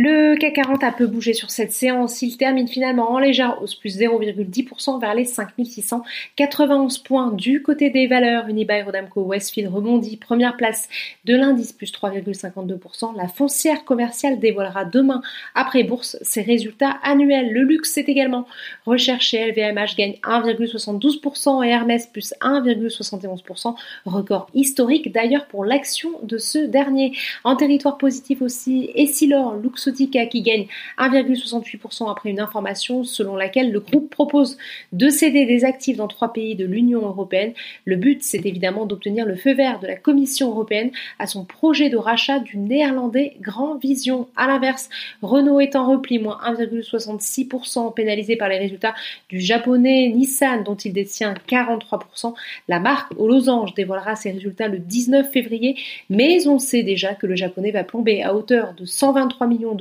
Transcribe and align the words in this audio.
Le 0.00 0.36
CAC 0.36 0.54
40 0.54 0.84
a 0.84 0.92
peu 0.92 1.08
bougé 1.08 1.32
sur 1.32 1.50
cette 1.50 1.72
séance. 1.72 2.22
Il 2.22 2.36
termine 2.36 2.68
finalement 2.68 3.10
en 3.10 3.18
légère 3.18 3.60
hausse, 3.60 3.74
plus 3.74 3.98
0,10% 3.98 5.00
vers 5.00 5.12
les 5.12 5.24
5691 5.24 6.98
points. 6.98 7.32
Du 7.32 7.62
côté 7.62 7.90
des 7.90 8.06
valeurs, 8.06 8.46
Unibail 8.46 8.82
Rodamco 8.82 9.22
Westfield 9.22 9.74
rebondit. 9.74 10.16
Première 10.16 10.56
place 10.56 10.88
de 11.24 11.34
l'indice, 11.34 11.72
plus 11.72 11.90
3,52%. 11.90 13.16
La 13.16 13.26
foncière 13.26 13.84
commerciale 13.84 14.38
dévoilera 14.38 14.84
demain, 14.84 15.20
après 15.56 15.82
bourse, 15.82 16.16
ses 16.22 16.42
résultats 16.42 16.96
annuels. 17.02 17.52
Le 17.52 17.64
luxe 17.64 17.98
est 17.98 18.08
également 18.08 18.46
recherché. 18.86 19.50
LVMH 19.50 19.96
gagne 19.96 20.14
1,72% 20.22 21.66
et 21.66 21.70
Hermès 21.70 22.06
plus 22.06 22.34
1,71%. 22.40 23.74
Record 24.06 24.46
historique 24.54 25.10
d'ailleurs 25.10 25.46
pour 25.46 25.64
l'action 25.64 26.20
de 26.22 26.38
ce 26.38 26.58
dernier. 26.58 27.16
En 27.42 27.56
territoire 27.56 27.98
positif 27.98 28.42
aussi, 28.42 28.92
Essilor, 28.94 29.56
Qui 29.90 30.42
gagne 30.42 30.66
1,68% 30.98 32.10
après 32.10 32.30
une 32.30 32.40
information 32.40 33.04
selon 33.04 33.36
laquelle 33.36 33.72
le 33.72 33.80
groupe 33.80 34.10
propose 34.10 34.58
de 34.92 35.08
céder 35.08 35.44
des 35.44 35.64
actifs 35.64 35.96
dans 35.96 36.08
trois 36.08 36.32
pays 36.32 36.54
de 36.54 36.64
l'Union 36.64 37.00
européenne. 37.02 37.52
Le 37.84 37.96
but, 37.96 38.22
c'est 38.22 38.44
évidemment 38.44 38.86
d'obtenir 38.86 39.26
le 39.26 39.36
feu 39.36 39.54
vert 39.54 39.80
de 39.80 39.86
la 39.86 39.96
Commission 39.96 40.50
européenne 40.50 40.90
à 41.18 41.26
son 41.26 41.44
projet 41.44 41.90
de 41.90 41.96
rachat 41.96 42.38
du 42.38 42.58
néerlandais 42.58 43.36
Grand 43.40 43.76
Vision. 43.76 44.28
À 44.36 44.46
l'inverse, 44.46 44.88
Renault 45.22 45.60
est 45.60 45.76
en 45.76 45.88
repli, 45.88 46.18
moins 46.18 46.38
1,66%, 46.46 47.94
pénalisé 47.94 48.36
par 48.36 48.48
les 48.48 48.58
résultats 48.58 48.94
du 49.28 49.40
japonais 49.40 50.12
Nissan, 50.14 50.64
dont 50.64 50.76
il 50.76 50.92
détient 50.92 51.34
43%. 51.48 52.34
La 52.68 52.80
marque 52.80 53.12
aux 53.18 53.28
losanges 53.28 53.74
dévoilera 53.74 54.16
ses 54.16 54.32
résultats 54.32 54.68
le 54.68 54.78
19 54.78 55.30
février, 55.30 55.76
mais 56.10 56.46
on 56.46 56.58
sait 56.58 56.82
déjà 56.82 57.14
que 57.14 57.26
le 57.26 57.36
japonais 57.36 57.70
va 57.70 57.84
plomber 57.84 58.22
à 58.22 58.34
hauteur 58.34 58.74
de 58.74 58.84
123 58.84 59.46
millions 59.46 59.74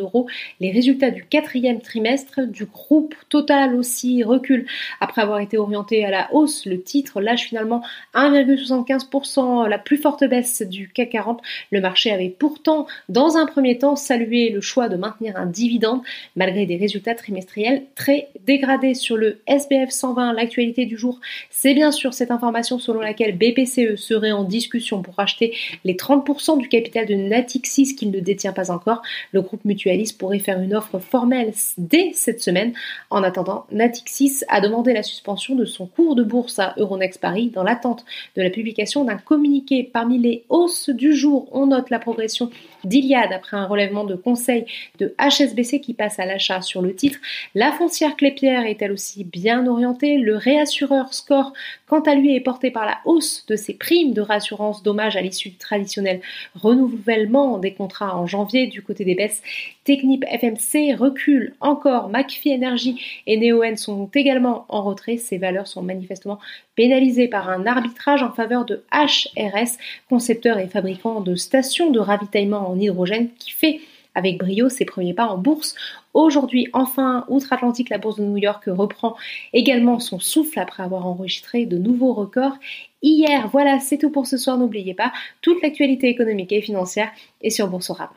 Les 0.60 0.72
résultats 0.72 1.12
du 1.12 1.26
quatrième 1.26 1.82
trimestre 1.82 2.42
du 2.48 2.66
groupe 2.66 3.16
Total 3.30 3.76
aussi 3.76 4.24
reculent. 4.24 4.66
Après 5.02 5.22
avoir 5.22 5.40
été 5.40 5.58
orienté 5.58 6.06
à 6.06 6.10
la 6.10 6.34
hausse, 6.34 6.66
le 6.66 6.82
titre 6.82 7.22
lâche 7.22 7.48
finalement 7.48 7.84
1,75%, 8.14 9.68
la 9.68 9.78
plus 9.78 9.98
forte 9.98 10.24
baisse 10.24 10.62
du 10.62 10.90
CAC 10.90 11.10
40. 11.10 11.42
Le 11.72 11.82
marché 11.82 12.12
avait 12.12 12.30
pourtant, 12.30 12.88
dans 13.10 13.38
un 13.38 13.46
premier 13.46 13.78
temps, 13.78 13.96
salué 13.96 14.50
le 14.50 14.62
choix 14.62 14.90
de 14.90 14.96
maintenir 14.96 15.38
un 15.38 15.46
dividende 15.46 16.02
malgré 16.36 16.66
des 16.66 16.78
résultats 16.78 17.16
trimestriels 17.16 17.84
très 17.96 18.30
dégradés. 18.46 18.94
Sur 18.94 19.18
le 19.18 19.42
SBF 19.48 19.90
120, 19.90 20.34
l'actualité 20.34 20.86
du 20.86 20.98
jour, 20.98 21.20
c'est 21.50 21.74
bien 21.74 21.92
sûr 21.92 22.14
cette 22.14 22.32
information 22.32 22.80
selon 22.80 23.00
laquelle 23.00 23.38
BPCE 23.38 23.96
serait 23.96 24.32
en 24.32 24.44
discussion 24.44 25.02
pour 25.02 25.20
acheter 25.20 25.56
les 25.84 25.96
30% 25.96 26.58
du 26.58 26.68
capital 26.68 27.06
de 27.06 27.16
Natixis 27.16 27.96
qu'il 27.96 28.12
ne 28.12 28.20
détient 28.20 28.54
pas 28.54 28.72
encore. 28.72 29.02
Le 29.32 29.42
groupe 29.42 29.66
mutuel 29.66 29.87
pourrait 30.18 30.40
faire 30.40 30.60
une 30.60 30.76
offre 30.76 31.00
formelle 31.00 31.54
dès 31.78 32.12
cette 32.14 32.42
semaine. 32.42 32.74
En 33.10 33.24
attendant, 33.24 33.66
Natixis 33.72 34.44
a 34.48 34.62
demandé 34.62 34.94
la 34.94 35.04
suspension 35.04 35.56
de 35.56 35.66
son 35.66 35.86
cours 35.86 36.16
de 36.16 36.24
bourse 36.24 36.60
à 36.60 36.74
Euronext 36.78 37.22
Paris 37.22 37.52
dans 37.54 37.64
l'attente 37.64 38.06
de 38.36 38.42
la 38.42 38.50
publication 38.50 39.04
d'un 39.04 39.18
communiqué. 39.18 39.84
Parmi 39.84 40.20
les 40.20 40.44
hausses 40.50 40.90
du 40.90 41.16
jour, 41.16 41.48
on 41.52 41.68
note 41.68 41.90
la 41.90 42.00
progression 42.00 42.50
d'Iliade 42.84 43.32
après 43.34 43.58
un 43.58 43.66
relèvement 43.66 44.04
de 44.04 44.16
conseil 44.16 44.66
de 45.00 45.14
HSBC 45.20 45.82
qui 45.82 45.94
passe 45.94 46.20
à 46.20 46.26
l'achat 46.26 46.62
sur 46.62 46.82
le 46.82 46.96
titre. 46.96 47.20
La 47.56 47.72
foncière 47.72 48.16
Clépierre 48.16 48.66
est 48.66 48.82
elle 48.82 48.92
aussi 48.92 49.24
bien 49.24 49.68
orientée. 49.68 50.18
Le 50.18 50.36
réassureur 50.36 51.14
Score, 51.14 51.54
quant 51.88 52.02
à 52.02 52.16
lui, 52.16 52.36
est 52.36 52.42
porté 52.42 52.72
par 52.72 52.86
la 52.86 53.00
hausse 53.06 53.46
de 53.48 53.56
ses 53.56 53.74
primes 53.74 54.14
de 54.14 54.22
réassurance 54.22 54.84
dommage 54.84 55.16
à 55.16 55.22
l'issue 55.22 55.50
du 55.50 55.58
traditionnel 55.58 56.22
renouvellement 56.56 57.58
des 57.58 57.74
contrats 57.74 58.18
en 58.18 58.26
janvier 58.28 58.68
du 58.68 58.82
côté 58.82 59.06
des 59.06 59.16
baisses. 59.16 59.42
Technip 59.84 60.26
FMC 60.26 60.96
recule 60.96 61.54
encore. 61.62 62.10
McPhee 62.10 62.54
Energy 62.54 63.02
et 63.26 63.38
Neoen 63.38 63.78
sont 63.78 64.10
également 64.14 64.66
en 64.70 64.84
retrait. 64.84 65.18
Ces 65.18 65.38
valeurs 65.38 65.68
sont 65.68 65.82
manifestement 65.82 66.40
pénalisées 66.76 67.28
par 67.28 67.50
un 67.50 67.66
arbitrage 67.66 68.24
en 68.24 68.32
faveur 68.32 68.66
de 68.66 68.84
HRS, 68.92 69.78
concepteur 70.10 70.60
et 70.60 70.68
fabricant 70.68 71.22
de 71.22 71.36
stations 71.36 71.92
de 71.92 72.00
ravitaillement 72.00 72.70
en 72.70 72.80
hydrogène 72.80 73.30
qui 73.40 73.52
fait 73.52 73.80
avec 74.18 74.40
brio 74.40 74.68
ses 74.68 74.84
premiers 74.84 75.14
pas 75.14 75.28
en 75.28 75.38
bourse. 75.38 75.76
Aujourd'hui, 76.14 76.68
enfin, 76.74 77.24
outre-Atlantique, 77.30 77.92
la 77.92 78.00
bourse 78.00 78.18
de 78.18 78.24
New 78.24 78.38
York 78.38 78.64
reprend 78.68 79.16
également 79.54 80.00
son 80.00 80.20
souffle 80.20 80.60
après 80.60 80.82
avoir 80.82 81.06
enregistré 81.06 81.68
de 81.68 81.78
nouveaux 81.78 82.14
records 82.14 82.58
hier. 83.04 83.48
Voilà, 83.50 83.80
c'est 83.80 84.00
tout 84.00 84.10
pour 84.10 84.26
ce 84.26 84.38
soir. 84.38 84.58
N'oubliez 84.58 84.96
pas, 84.96 85.14
toute 85.42 85.62
l'actualité 85.62 86.08
économique 86.08 86.52
et 86.52 86.62
financière 86.62 87.12
est 87.42 87.52
sur 87.52 87.68
Boursorama. 87.68 88.14